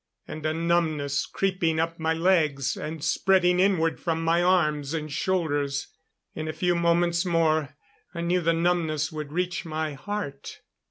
And 0.27 0.43
a 0.47 0.53
numbness 0.55 1.27
creeping 1.27 1.79
up 1.79 1.99
my 1.99 2.15
legs; 2.15 2.75
and 2.75 3.03
spreading 3.03 3.59
inward 3.59 3.99
from 3.99 4.23
my 4.23 4.41
arms 4.41 4.95
and 4.95 5.11
shoulders. 5.13 5.89
In 6.33 6.47
a 6.47 6.53
few 6.53 6.73
moments 6.73 7.23
more, 7.23 7.75
I 8.15 8.21
knew 8.21 8.41
the 8.41 8.51
numbness 8.53 9.11
would 9.11 9.31
reach 9.31 9.63
my 9.63 9.93
heart. 9.93 10.61